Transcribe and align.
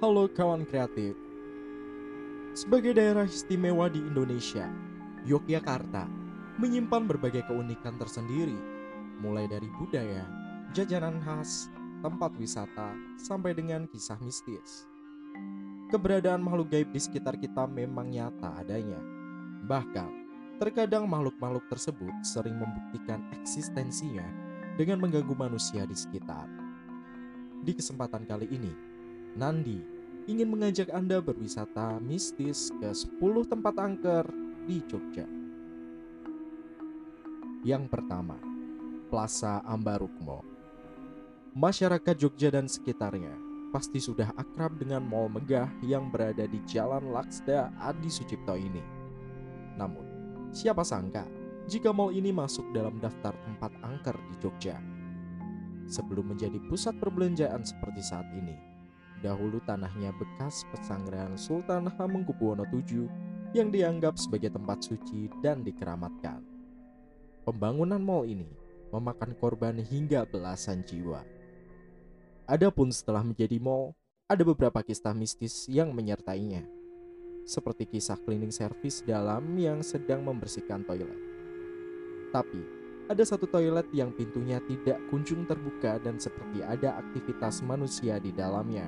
Halo 0.00 0.32
kawan 0.32 0.64
kreatif. 0.64 1.12
Sebagai 2.56 2.96
daerah 2.96 3.28
istimewa 3.28 3.84
di 3.92 4.00
Indonesia, 4.00 4.64
Yogyakarta 5.28 6.08
menyimpan 6.56 7.04
berbagai 7.04 7.44
keunikan 7.44 8.00
tersendiri, 8.00 8.56
mulai 9.20 9.44
dari 9.44 9.68
budaya, 9.76 10.24
jajanan 10.72 11.20
khas, 11.20 11.68
tempat 12.00 12.32
wisata, 12.40 12.96
sampai 13.20 13.52
dengan 13.52 13.84
kisah 13.92 14.16
mistis. 14.24 14.88
Keberadaan 15.92 16.40
makhluk 16.40 16.72
gaib 16.72 16.88
di 16.96 17.00
sekitar 17.04 17.36
kita 17.36 17.68
memang 17.68 18.08
nyata 18.08 18.56
adanya. 18.56 19.04
Bahkan, 19.68 20.10
terkadang 20.64 21.12
makhluk-makhluk 21.12 21.68
tersebut 21.68 22.24
sering 22.24 22.56
membuktikan 22.56 23.20
eksistensinya 23.36 24.24
dengan 24.80 24.96
mengganggu 25.04 25.36
manusia 25.36 25.84
di 25.84 25.92
sekitar. 25.92 26.48
Di 27.60 27.76
kesempatan 27.76 28.24
kali 28.24 28.48
ini, 28.48 28.89
Nandi 29.38 29.78
ingin 30.26 30.50
mengajak 30.50 30.90
Anda 30.90 31.22
berwisata 31.22 32.02
mistis 32.02 32.74
ke 32.82 32.90
10 32.90 33.46
tempat 33.46 33.74
angker 33.78 34.26
di 34.66 34.82
Jogja. 34.90 35.26
Yang 37.62 37.84
pertama, 37.94 38.34
Plaza 39.06 39.62
Ambarukmo. 39.62 40.42
Masyarakat 41.54 42.14
Jogja 42.18 42.50
dan 42.50 42.66
sekitarnya 42.66 43.34
pasti 43.70 44.02
sudah 44.02 44.34
akrab 44.34 44.78
dengan 44.82 45.06
mall 45.06 45.30
megah 45.30 45.70
yang 45.86 46.10
berada 46.10 46.46
di 46.50 46.58
Jalan 46.66 47.14
Laksda 47.14 47.70
Adi 47.78 48.10
Sucipto 48.10 48.58
ini. 48.58 48.82
Namun, 49.78 50.06
siapa 50.50 50.82
sangka 50.82 51.22
jika 51.70 51.94
mall 51.94 52.10
ini 52.10 52.34
masuk 52.34 52.66
dalam 52.74 52.98
daftar 52.98 53.34
tempat 53.46 53.70
angker 53.86 54.18
di 54.30 54.34
Jogja. 54.42 54.78
Sebelum 55.90 56.34
menjadi 56.34 56.58
pusat 56.70 56.98
perbelanjaan 57.02 57.66
seperti 57.66 58.02
saat 58.02 58.26
ini, 58.34 58.69
dahulu 59.20 59.60
tanahnya 59.68 60.12
bekas 60.16 60.64
pesanggrahan 60.72 61.36
Sultan 61.36 61.88
Hamengkubuwono 61.88 62.64
VII 62.68 63.08
yang 63.52 63.68
dianggap 63.68 64.16
sebagai 64.16 64.52
tempat 64.52 64.80
suci 64.84 65.28
dan 65.44 65.60
dikeramatkan. 65.60 66.40
Pembangunan 67.44 68.00
mall 68.00 68.28
ini 68.28 68.48
memakan 68.90 69.32
korban 69.38 69.78
hingga 69.78 70.26
belasan 70.26 70.82
jiwa. 70.86 71.22
Adapun 72.50 72.90
setelah 72.90 73.22
menjadi 73.22 73.62
mall, 73.62 73.94
ada 74.30 74.42
beberapa 74.42 74.82
kisah 74.82 75.14
mistis 75.14 75.66
yang 75.66 75.90
menyertainya. 75.94 76.66
Seperti 77.46 77.86
kisah 77.86 78.18
cleaning 78.22 78.54
service 78.54 79.02
dalam 79.02 79.42
yang 79.58 79.82
sedang 79.82 80.22
membersihkan 80.22 80.86
toilet. 80.86 81.18
Tapi, 82.30 82.79
ada 83.10 83.26
satu 83.26 83.50
toilet 83.50 83.90
yang 83.90 84.14
pintunya 84.14 84.62
tidak 84.70 85.02
kunjung 85.10 85.42
terbuka 85.42 85.98
dan 85.98 86.22
seperti 86.22 86.62
ada 86.62 86.94
aktivitas 87.02 87.58
manusia 87.66 88.22
di 88.22 88.30
dalamnya. 88.30 88.86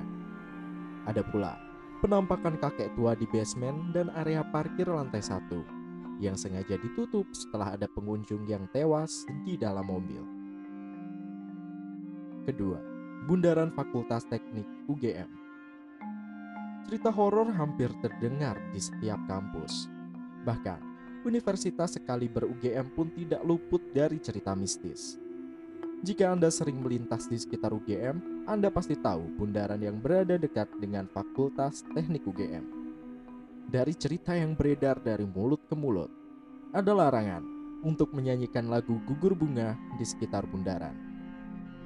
Ada 1.03 1.27
pula 1.27 1.59
penampakan 1.99 2.55
kakek 2.55 2.95
tua 2.95 3.19
di 3.19 3.27
basement 3.27 3.91
dan 3.91 4.07
area 4.15 4.39
parkir 4.47 4.87
lantai 4.87 5.19
satu 5.19 5.67
yang 6.23 6.39
sengaja 6.39 6.79
ditutup 6.79 7.27
setelah 7.35 7.75
ada 7.75 7.83
pengunjung 7.91 8.47
yang 8.47 8.63
tewas 8.71 9.27
di 9.43 9.59
dalam 9.59 9.83
mobil. 9.83 10.23
Kedua, 12.47 12.79
Bundaran 13.27 13.75
Fakultas 13.75 14.23
Teknik 14.31 14.67
UGM. 14.87 15.27
Cerita 16.87 17.11
horor 17.11 17.51
hampir 17.51 17.91
terdengar 17.99 18.55
di 18.71 18.79
setiap 18.79 19.19
kampus. 19.27 19.91
Bahkan, 20.47 20.92
universitas 21.23 21.95
sekali 21.95 22.27
ber-UGM 22.27 22.93
pun 22.93 23.11
tidak 23.15 23.41
luput 23.43 23.81
dari 23.95 24.19
cerita 24.19 24.53
mistis. 24.53 25.19
Jika 26.03 26.35
Anda 26.35 26.51
sering 26.51 26.83
melintas 26.83 27.31
di 27.31 27.39
sekitar 27.39 27.71
UGM, 27.71 28.43
Anda 28.43 28.67
pasti 28.67 28.99
tahu 28.99 29.39
bundaran 29.39 29.79
yang 29.79 30.03
berada 30.03 30.35
dekat 30.35 30.67
dengan 30.83 31.07
Fakultas 31.07 31.87
Teknik 31.95 32.27
UGM. 32.27 32.67
Dari 33.71 33.95
cerita 33.95 34.35
yang 34.35 34.51
beredar 34.51 34.99
dari 34.99 35.23
mulut 35.23 35.63
ke 35.63 35.71
mulut, 35.79 36.11
ada 36.75 36.91
larangan 36.91 37.39
untuk 37.87 38.11
menyanyikan 38.11 38.67
lagu 38.67 38.99
gugur 39.07 39.31
bunga 39.31 39.79
di 39.95 40.03
sekitar 40.03 40.43
bundaran. 40.43 40.95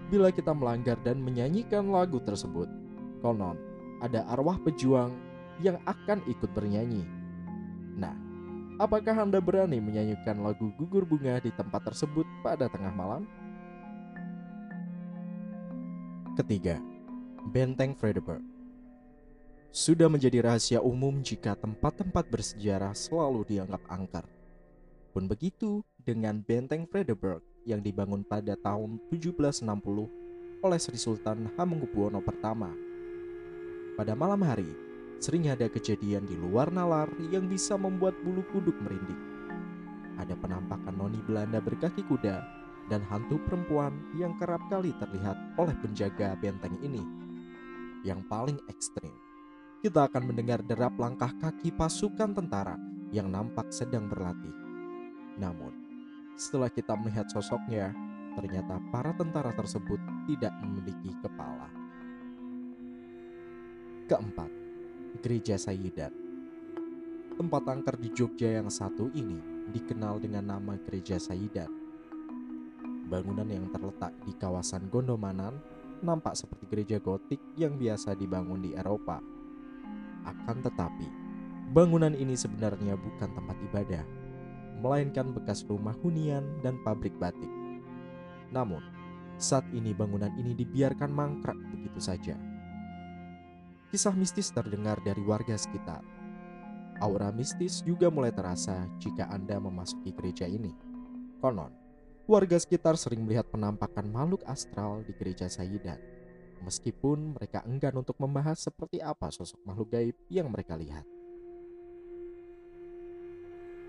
Bila 0.09 0.33
kita 0.33 0.49
melanggar 0.49 0.97
dan 1.05 1.21
menyanyikan 1.21 1.93
lagu 1.93 2.17
tersebut, 2.23 2.65
konon 3.21 3.59
ada 4.01 4.25
arwah 4.33 4.57
pejuang 4.61 5.13
yang 5.61 5.77
akan 5.85 6.21
ikut 6.29 6.49
bernyanyi. 6.53 7.16
Apakah 8.77 9.25
Anda 9.25 9.41
berani 9.41 9.81
menyanyikan 9.81 10.37
lagu 10.37 10.69
gugur 10.77 11.01
bunga 11.01 11.41
di 11.41 11.49
tempat 11.49 11.81
tersebut 11.89 12.29
pada 12.45 12.69
tengah 12.69 12.93
malam? 12.93 13.25
Ketiga, 16.37 16.77
Benteng 17.49 17.97
Frederberg. 17.97 18.45
Sudah 19.73 20.05
menjadi 20.05 20.45
rahasia 20.45 20.77
umum 20.77 21.25
jika 21.25 21.57
tempat-tempat 21.57 22.29
bersejarah 22.29 22.93
selalu 22.93 23.49
dianggap 23.49 23.81
angker. 23.89 24.29
Pun 25.09 25.25
begitu 25.25 25.81
dengan 25.97 26.37
Benteng 26.45 26.85
Frederberg 26.85 27.41
yang 27.65 27.81
dibangun 27.81 28.21
pada 28.21 28.53
tahun 28.61 29.01
1760 29.09 30.61
oleh 30.61 30.77
Sri 30.77 31.01
Sultan 31.01 31.49
Hamengkubuwono 31.57 32.21
pertama. 32.21 32.69
Pada 33.97 34.13
malam 34.13 34.45
hari, 34.45 34.69
sering 35.17 35.49
ada 35.49 35.65
kejadian 35.65 36.25
di 36.29 36.37
luar 36.37 36.69
nalar 36.69 37.09
yang 37.33 37.49
bisa 37.49 37.73
membuat 37.73 38.13
bulu 38.21 38.45
kuduk 38.53 38.77
merinding. 38.81 39.19
Ada 40.17 40.33
penampakan 40.37 40.97
noni 40.97 41.21
Belanda 41.25 41.61
berkaki 41.61 42.01
kuda 42.05 42.41
dan 42.89 43.03
hantu 43.11 43.37
perempuan 43.45 43.93
yang 44.15 44.33
kerap 44.39 44.63
kali 44.71 44.95
terlihat 44.97 45.35
oleh 45.59 45.75
penjaga 45.77 46.33
benteng 46.39 46.77
ini. 46.81 47.03
Yang 48.05 48.23
paling 48.29 48.57
ekstrim, 48.71 49.13
kita 49.81 50.07
akan 50.09 50.33
mendengar 50.33 50.63
derap 50.63 50.95
langkah 50.97 51.29
kaki 51.37 51.73
pasukan 51.75 52.33
tentara 52.33 52.79
yang 53.11 53.29
nampak 53.29 53.69
sedang 53.69 54.07
berlatih. 54.07 54.53
Namun, 55.37 55.73
setelah 56.33 56.69
kita 56.69 56.97
melihat 56.97 57.29
sosoknya, 57.29 57.93
ternyata 58.37 58.77
para 58.93 59.13
tentara 59.17 59.53
tersebut 59.53 59.97
tidak 60.29 60.53
memiliki 60.61 61.13
kepala. 61.21 61.69
Keempat, 64.07 64.66
Gereja 65.23 65.55
Sayyidat. 65.55 66.11
Tempat 67.37 67.63
angker 67.69 67.95
di 68.01 68.09
Jogja 68.11 68.59
yang 68.59 68.67
satu 68.67 69.07
ini 69.15 69.69
dikenal 69.71 70.19
dengan 70.19 70.57
nama 70.57 70.73
Gereja 70.81 71.21
Sayyidat 71.21 71.87
Bangunan 73.07 73.47
yang 73.47 73.71
terletak 73.71 74.11
di 74.27 74.35
kawasan 74.35 74.91
Gondomanan 74.91 75.55
nampak 76.03 76.35
seperti 76.35 76.67
gereja 76.67 76.99
gotik 76.99 77.39
yang 77.55 77.79
biasa 77.79 78.19
dibangun 78.19 78.59
di 78.59 78.75
Eropa. 78.75 79.23
Akan 80.27 80.59
tetapi, 80.59 81.07
bangunan 81.71 82.11
ini 82.11 82.35
sebenarnya 82.35 82.99
bukan 82.99 83.31
tempat 83.31 83.57
ibadah, 83.71 84.03
melainkan 84.83 85.31
bekas 85.31 85.63
rumah 85.63 85.95
hunian 86.03 86.43
dan 86.59 86.83
pabrik 86.83 87.15
batik. 87.15 87.47
Namun, 88.51 88.83
saat 89.39 89.63
ini 89.71 89.95
bangunan 89.95 90.35
ini 90.35 90.51
dibiarkan 90.51 91.07
mangkrak 91.07 91.55
begitu 91.71 92.03
saja. 92.03 92.35
Kisah 93.87 94.11
mistis 94.11 94.51
terdengar 94.51 94.99
dari 94.99 95.23
warga 95.23 95.55
sekitar. 95.55 96.03
Aura 96.99 97.31
mistis 97.31 97.79
juga 97.87 98.11
mulai 98.11 98.35
terasa 98.35 98.83
jika 98.99 99.31
Anda 99.31 99.63
memasuki 99.63 100.11
gereja 100.11 100.43
ini. 100.43 100.75
Konon, 101.39 101.71
warga 102.27 102.59
sekitar 102.59 102.99
sering 102.99 103.23
melihat 103.23 103.47
penampakan 103.47 104.11
makhluk 104.11 104.43
astral 104.43 105.07
di 105.07 105.15
gereja 105.15 105.47
Sayyidat. 105.47 106.03
Meskipun 106.67 107.39
mereka 107.39 107.63
enggan 107.63 107.95
untuk 108.03 108.19
membahas 108.19 108.59
seperti 108.59 108.99
apa 108.99 109.31
sosok 109.31 109.63
makhluk 109.63 109.95
gaib 109.95 110.17
yang 110.27 110.51
mereka 110.51 110.75
lihat. 110.75 111.07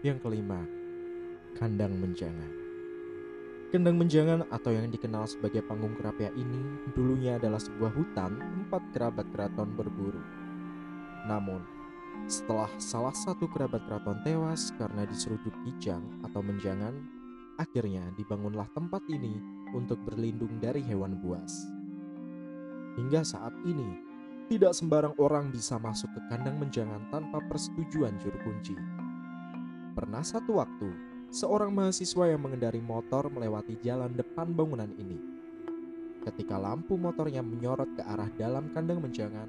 Yang 0.07 0.23
kelima, 0.23 0.63
kandang 1.59 1.99
menjangan. 1.99 2.68
Kandang 3.69 4.01
menjangan 4.01 4.49
atau 4.49 4.73
yang 4.73 4.89
dikenal 4.89 5.29
sebagai 5.29 5.61
panggung 5.61 5.93
kerapia 5.97 6.33
ini 6.33 6.89
dulunya 6.97 7.37
adalah 7.37 7.61
sebuah 7.61 7.93
hutan 7.93 8.41
tempat 8.41 8.83
kerabat 8.97 9.27
keraton 9.29 9.77
berburu. 9.77 10.25
Namun, 11.29 11.61
setelah 12.25 12.73
salah 12.81 13.13
satu 13.13 13.45
kerabat 13.53 13.85
keraton 13.85 14.25
tewas 14.25 14.73
karena 14.81 15.05
diseruduk 15.05 15.53
kijang 15.69 16.01
atau 16.25 16.41
menjangan 16.41 16.97
Akhirnya 17.59 18.15
dibangunlah 18.15 18.71
tempat 18.71 19.03
ini 19.11 19.35
untuk 19.75 19.99
berlindung 20.07 20.63
dari 20.63 20.79
hewan 20.79 21.19
buas. 21.19 21.67
Hingga 22.95 23.27
saat 23.27 23.51
ini, 23.67 23.99
tidak 24.47 24.79
sembarang 24.79 25.19
orang 25.19 25.51
bisa 25.51 25.75
masuk 25.75 26.07
ke 26.15 26.23
kandang 26.31 26.55
menjangan 26.63 27.11
tanpa 27.11 27.43
persetujuan 27.51 28.15
juru 28.23 28.39
kunci. 28.47 28.79
Pernah 29.91 30.23
satu 30.23 30.63
waktu, 30.63 31.08
seorang 31.29 31.69
mahasiswa 31.69 32.25
yang 32.33 32.41
mengendari 32.41 32.81
motor 32.81 33.29
melewati 33.29 33.77
jalan 33.85 34.13
depan 34.17 34.49
bangunan 34.57 34.89
ini. 34.97 35.21
Ketika 36.25 36.57
lampu 36.57 36.97
motornya 36.97 37.45
menyorot 37.45 37.89
ke 37.97 38.03
arah 38.05 38.29
dalam 38.37 38.73
kandang 38.73 39.01
menjangan, 39.01 39.49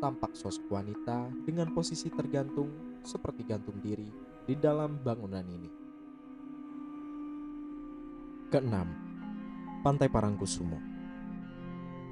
tampak 0.00 0.32
sosok 0.32 0.68
wanita 0.72 1.28
dengan 1.44 1.72
posisi 1.76 2.08
tergantung 2.08 2.72
seperti 3.04 3.44
gantung 3.44 3.76
diri 3.84 4.08
di 4.48 4.56
dalam 4.56 4.96
bangunan 5.00 5.44
ini. 5.44 5.70
Keenam, 8.50 8.88
Pantai 9.84 10.10
Parangkusumo. 10.10 10.76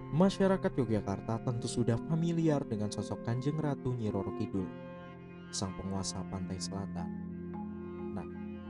Masyarakat 0.08 0.72
Yogyakarta 0.72 1.44
tentu 1.44 1.68
sudah 1.68 2.00
familiar 2.08 2.64
dengan 2.64 2.88
sosok 2.88 3.28
Kanjeng 3.28 3.60
Ratu 3.60 3.92
Nyi 3.92 4.08
Roro 4.08 4.32
Kidul, 4.40 4.64
sang 5.52 5.76
penguasa 5.76 6.24
pantai 6.32 6.56
selatan. 6.56 7.27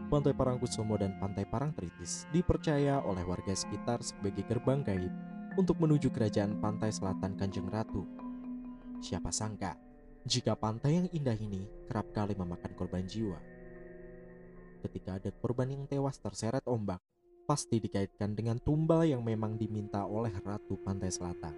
Pantai 0.08 0.32
Parangkusumo 0.32 0.96
dan 0.96 1.20
Pantai 1.20 1.44
Parangtritis 1.44 2.24
dipercaya 2.32 3.04
oleh 3.04 3.20
warga 3.28 3.52
sekitar 3.52 4.00
sebagai 4.00 4.40
gerbang 4.48 4.80
gaib 4.80 5.12
untuk 5.60 5.76
menuju 5.84 6.08
kerajaan 6.08 6.56
pantai 6.64 6.88
selatan 6.88 7.36
Kanjeng 7.36 7.68
Ratu. 7.68 8.08
Siapa 9.04 9.28
sangka, 9.28 9.76
jika 10.24 10.56
pantai 10.56 10.96
yang 10.96 11.08
indah 11.12 11.36
ini 11.36 11.68
kerap 11.92 12.08
kali 12.16 12.32
memakan 12.32 12.72
korban 12.72 13.04
jiwa. 13.04 13.36
Ketika 14.80 15.20
ada 15.20 15.28
korban 15.28 15.76
yang 15.76 15.84
tewas 15.84 16.16
terseret 16.16 16.64
ombak, 16.64 17.04
pasti 17.44 17.76
dikaitkan 17.76 18.32
dengan 18.32 18.56
tumbal 18.64 19.04
yang 19.04 19.20
memang 19.20 19.60
diminta 19.60 20.08
oleh 20.08 20.32
Ratu 20.40 20.80
Pantai 20.88 21.12
Selatan. 21.12 21.52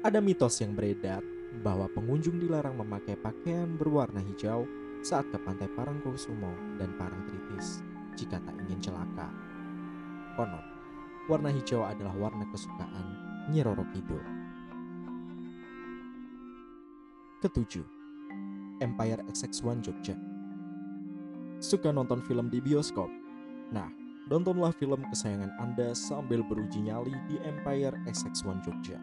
Ada 0.00 0.24
mitos 0.24 0.56
yang 0.64 0.72
beredar 0.72 1.20
bahwa 1.60 1.84
pengunjung 1.92 2.40
dilarang 2.40 2.80
memakai 2.80 3.20
pakaian 3.20 3.76
berwarna 3.76 4.24
hijau 4.24 4.64
saat 5.06 5.30
ke 5.30 5.38
pantai 5.38 5.70
Parangkusumo 5.70 6.50
dan 6.82 6.90
Parangtritis 6.98 7.86
jika 8.18 8.42
tak 8.42 8.58
ingin 8.66 8.90
celaka. 8.90 9.30
Konon, 10.34 10.66
warna 11.30 11.54
hijau 11.54 11.86
adalah 11.86 12.10
warna 12.18 12.42
kesukaan 12.50 13.06
Nyi 13.46 13.62
Roro 13.62 13.86
Kidul. 13.94 14.18
Ketujuh, 17.38 17.86
Empire 18.82 19.22
XX1 19.30 19.78
Jogja. 19.86 20.18
Suka 21.62 21.94
nonton 21.94 22.18
film 22.26 22.50
di 22.50 22.58
bioskop? 22.58 23.06
Nah, 23.70 23.86
Nontonlah 24.26 24.74
film 24.74 25.06
kesayangan 25.06 25.54
Anda 25.62 25.94
sambil 25.94 26.42
beruji 26.42 26.82
nyali 26.82 27.14
di 27.30 27.38
Empire 27.46 27.94
XX1 28.10 28.58
Jogja. 28.66 28.98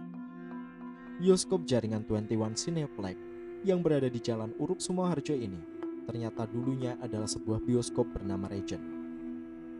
Bioskop 1.24 1.64
jaringan 1.64 2.04
21 2.04 2.52
Cineplex 2.60 3.16
yang 3.64 3.80
berada 3.80 4.12
di 4.12 4.20
Jalan 4.20 4.52
Urup 4.60 4.84
Sumoharjo 4.84 5.32
ini 5.32 5.73
ternyata 6.06 6.48
dulunya 6.48 6.96
adalah 7.00 7.28
sebuah 7.28 7.64
bioskop 7.64 8.08
bernama 8.12 8.48
Regent. 8.52 8.84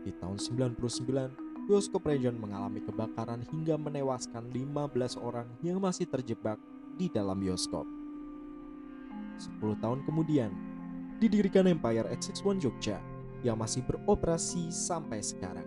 Di 0.04 0.12
tahun 0.20 0.36
99, 0.36 0.76
bioskop 1.64 2.04
Regent 2.04 2.36
mengalami 2.36 2.84
kebakaran 2.84 3.44
hingga 3.48 3.80
menewaskan 3.80 4.52
15 4.52 5.16
orang 5.20 5.48
yang 5.64 5.80
masih 5.80 6.04
terjebak 6.04 6.60
di 7.00 7.08
dalam 7.08 7.40
bioskop. 7.40 7.88
10 9.40 9.82
tahun 9.82 10.04
kemudian, 10.04 10.52
didirikan 11.18 11.66
Empire 11.66 12.06
XX1 12.12 12.60
Jogja 12.60 12.98
yang 13.40 13.56
masih 13.56 13.80
beroperasi 13.84 14.68
sampai 14.68 15.24
sekarang. 15.24 15.66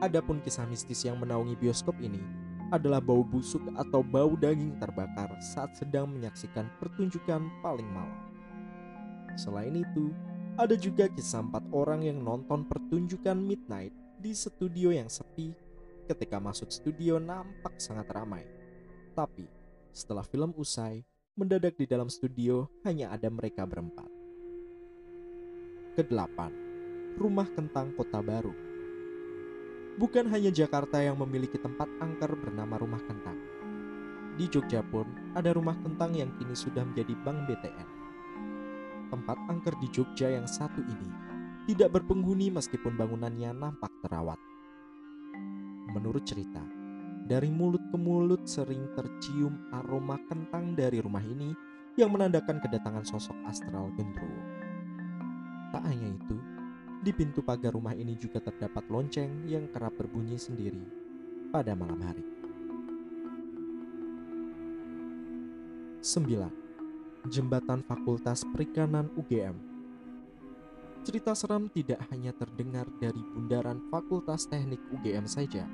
Adapun 0.00 0.40
kisah 0.40 0.64
mistis 0.64 1.04
yang 1.04 1.20
menaungi 1.20 1.58
bioskop 1.60 1.98
ini 2.00 2.22
adalah 2.70 3.02
bau 3.02 3.26
busuk 3.26 3.60
atau 3.74 4.00
bau 4.00 4.38
daging 4.38 4.78
terbakar 4.78 5.28
saat 5.42 5.74
sedang 5.74 6.08
menyaksikan 6.08 6.70
pertunjukan 6.78 7.50
paling 7.60 7.86
malam. 7.90 8.29
Selain 9.36 9.74
itu, 9.74 10.14
ada 10.58 10.74
juga 10.74 11.06
kisah 11.08 11.46
empat 11.46 11.64
orang 11.70 12.04
yang 12.04 12.18
nonton 12.20 12.66
pertunjukan 12.66 13.38
midnight 13.38 13.94
di 14.20 14.36
studio 14.36 14.92
yang 14.92 15.08
sepi 15.08 15.56
ketika 16.10 16.42
masuk 16.42 16.68
studio 16.74 17.22
nampak 17.22 17.78
sangat 17.78 18.10
ramai. 18.10 18.42
Tapi, 19.14 19.46
setelah 19.94 20.26
film 20.26 20.50
usai, 20.58 21.06
mendadak 21.38 21.78
di 21.78 21.86
dalam 21.86 22.10
studio 22.10 22.66
hanya 22.82 23.14
ada 23.14 23.30
mereka 23.30 23.62
berempat. 23.62 24.10
Kedelapan, 25.94 26.52
Rumah 27.14 27.48
Kentang 27.54 27.94
Kota 27.94 28.18
Baru. 28.18 28.54
Bukan 29.98 30.26
hanya 30.32 30.50
Jakarta 30.50 30.98
yang 30.98 31.18
memiliki 31.18 31.58
tempat 31.60 31.86
angker 32.02 32.32
bernama 32.34 32.78
Rumah 32.80 33.02
Kentang. 33.06 33.38
Di 34.40 34.48
Jogja 34.48 34.80
pun 34.80 35.04
ada 35.36 35.52
rumah 35.52 35.76
kentang 35.84 36.16
yang 36.16 36.32
kini 36.40 36.56
sudah 36.56 36.80
menjadi 36.80 37.12
bank 37.20 37.44
BTN. 37.44 37.99
Tempat 39.10 39.38
angker 39.50 39.74
di 39.82 39.90
Jogja 39.90 40.30
yang 40.30 40.46
satu 40.46 40.78
ini 40.86 41.10
tidak 41.66 41.98
berpenghuni 41.98 42.50
meskipun 42.50 42.94
bangunannya 42.94 43.50
nampak 43.50 43.90
terawat. 44.06 44.38
Menurut 45.90 46.22
cerita, 46.22 46.62
dari 47.26 47.50
mulut 47.50 47.82
ke 47.90 47.98
mulut 47.98 48.46
sering 48.46 48.90
tercium 48.94 49.70
aroma 49.74 50.18
kentang 50.30 50.78
dari 50.78 51.02
rumah 51.02 51.22
ini 51.22 51.50
yang 51.98 52.14
menandakan 52.14 52.62
kedatangan 52.62 53.02
sosok 53.02 53.34
astral 53.46 53.90
gendruwo. 53.98 54.42
Tak 55.70 55.82
hanya 55.86 56.14
itu, 56.14 56.38
di 57.02 57.10
pintu 57.10 57.42
pagar 57.42 57.74
rumah 57.74 57.94
ini 57.94 58.14
juga 58.14 58.38
terdapat 58.42 58.86
lonceng 58.90 59.46
yang 59.46 59.66
kerap 59.70 59.94
berbunyi 59.98 60.38
sendiri 60.38 60.82
pada 61.50 61.74
malam 61.74 61.98
hari. 62.02 62.22
9. 66.02 66.69
Jembatan 67.28 67.84
Fakultas 67.84 68.48
Perikanan 68.48 69.12
UGM 69.12 69.52
Cerita 71.04 71.36
seram 71.36 71.68
tidak 71.68 72.00
hanya 72.08 72.32
terdengar 72.32 72.88
dari 72.96 73.20
bundaran 73.20 73.76
Fakultas 73.92 74.48
Teknik 74.48 74.80
UGM 74.88 75.28
saja. 75.28 75.68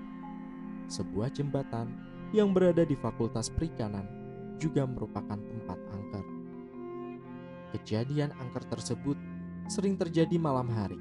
Sebuah 0.91 1.31
jembatan 1.31 1.95
yang 2.35 2.51
berada 2.51 2.83
di 2.83 2.99
Fakultas 2.99 3.47
Perikanan 3.47 4.11
juga 4.59 4.91
merupakan 4.91 5.39
tempat 5.39 5.79
angker. 5.95 6.27
Kejadian 7.79 8.35
angker 8.43 8.67
tersebut 8.67 9.15
sering 9.71 9.95
terjadi 9.95 10.35
malam 10.43 10.67
hari. 10.67 10.99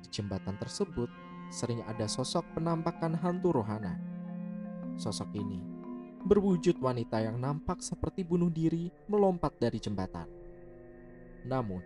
Di 0.00 0.08
jembatan 0.08 0.56
tersebut 0.56 1.12
sering 1.52 1.84
ada 1.84 2.08
sosok 2.08 2.56
penampakan 2.56 3.20
hantu 3.20 3.52
rohana. 3.52 4.00
Sosok 4.96 5.28
ini 5.36 5.79
berwujud 6.24 6.76
wanita 6.80 7.24
yang 7.24 7.40
nampak 7.40 7.80
seperti 7.80 8.24
bunuh 8.24 8.52
diri 8.52 8.92
melompat 9.08 9.56
dari 9.56 9.80
jembatan. 9.80 10.28
Namun, 11.48 11.80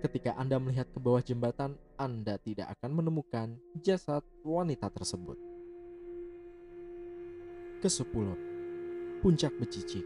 ketika 0.00 0.32
Anda 0.40 0.56
melihat 0.56 0.88
ke 0.88 0.98
bawah 1.00 1.20
jembatan, 1.20 1.76
Anda 2.00 2.40
tidak 2.40 2.72
akan 2.80 2.90
menemukan 2.96 3.60
jasad 3.84 4.24
wanita 4.44 4.88
tersebut. 4.88 5.36
Kesepuluh, 7.84 8.36
Puncak 9.20 9.52
Becici. 9.60 10.00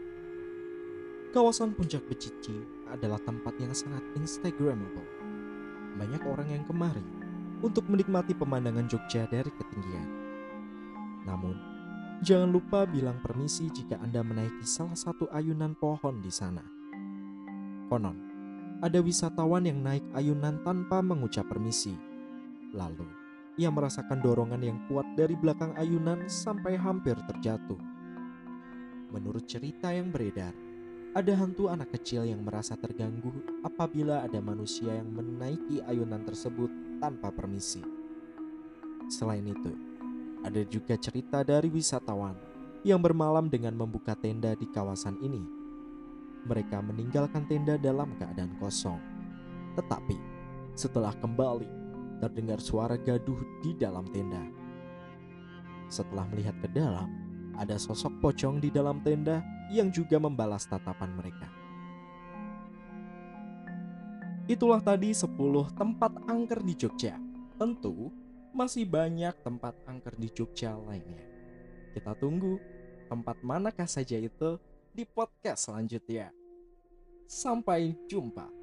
Kawasan 1.31 1.71
Puncak 1.77 2.03
Becici 2.11 2.55
adalah 2.91 3.21
tempat 3.23 3.55
yang 3.61 3.71
sangat 3.71 4.03
instagramable. 4.19 5.07
Banyak 5.95 6.23
orang 6.27 6.47
yang 6.51 6.63
kemari 6.67 7.03
untuk 7.63 7.87
menikmati 7.87 8.35
pemandangan 8.35 8.87
Jogja 8.87 9.27
dari 9.31 9.51
ketinggian. 9.51 10.09
Namun, 11.23 11.78
jangan 12.19 12.51
lupa 12.51 12.83
bilang 12.83 13.23
permisi 13.23 13.71
jika 13.71 13.95
Anda 14.03 14.19
menaiki 14.19 14.67
salah 14.67 14.95
satu 14.95 15.31
ayunan 15.31 15.71
pohon 15.75 16.19
di 16.19 16.31
sana. 16.31 16.63
Konon, 17.87 18.17
ada 18.83 18.99
wisatawan 18.99 19.65
yang 19.65 19.79
naik 19.79 20.03
ayunan 20.13 20.59
tanpa 20.61 20.99
mengucap 20.99 21.47
permisi. 21.47 21.95
Lalu, 22.75 23.07
ia 23.57 23.71
merasakan 23.71 24.21
dorongan 24.21 24.61
yang 24.61 24.79
kuat 24.87 25.07
dari 25.17 25.33
belakang 25.35 25.73
ayunan 25.79 26.27
sampai 26.29 26.77
hampir 26.77 27.17
terjatuh. 27.27 27.79
Menurut 29.09 29.49
cerita 29.49 29.89
yang 29.89 30.13
beredar, 30.13 30.53
ada 31.17 31.33
hantu 31.33 31.73
anak 31.73 31.89
kecil 31.97 32.21
yang 32.21 32.45
merasa 32.45 32.77
terganggu 32.77 33.33
apabila 33.65 34.21
ada 34.21 34.37
manusia 34.37 34.93
yang 34.93 35.09
menaiki 35.09 35.81
ayunan 35.89 36.21
tersebut 36.21 36.69
tanpa 37.01 37.33
permisi. 37.33 37.81
Selain 39.09 39.41
itu, 39.41 39.88
ada 40.43 40.61
juga 40.67 40.95
cerita 40.95 41.43
dari 41.43 41.67
wisatawan 41.67 42.35
yang 42.87 43.03
bermalam 43.03 43.51
dengan 43.51 43.75
membuka 43.75 44.15
tenda 44.15 44.55
di 44.55 44.67
kawasan 44.71 45.19
ini. 45.19 45.43
Mereka 46.47 46.79
meninggalkan 46.79 47.43
tenda 47.51 47.75
dalam 47.75 48.15
keadaan 48.15 48.55
kosong, 48.57 48.99
tetapi 49.75 50.15
setelah 50.79 51.11
kembali, 51.19 51.67
terdengar 52.23 52.63
suara 52.63 52.95
gaduh 52.95 53.39
di 53.59 53.75
dalam 53.75 54.07
tenda. 54.15 54.39
Setelah 55.91 56.23
melihat 56.31 56.55
ke 56.63 56.71
dalam, 56.71 57.11
ada 57.59 57.75
sosok 57.75 58.23
pocong 58.23 58.63
di 58.63 58.71
dalam 58.71 59.03
tenda 59.03 59.43
yang 59.67 59.91
juga 59.91 60.15
membalas 60.15 60.63
tatapan 60.63 61.11
mereka. 61.19 61.51
Itulah 64.47 64.79
tadi 64.79 65.11
10 65.11 65.35
tempat 65.75 66.15
angker 66.25 66.63
di 66.63 66.73
Jogja. 66.79 67.19
Tentu 67.59 68.07
masih 68.59 68.83
banyak 68.83 69.39
tempat 69.39 69.71
angker 69.87 70.19
di 70.19 70.27
Jogja 70.35 70.75
lainnya. 70.75 71.23
Kita 71.95 72.11
tunggu 72.19 72.59
tempat 73.07 73.39
manakah 73.39 73.87
saja 73.87 74.19
itu 74.19 74.59
di 74.91 75.07
podcast 75.07 75.71
selanjutnya. 75.71 76.35
Sampai 77.23 77.95
jumpa. 78.11 78.58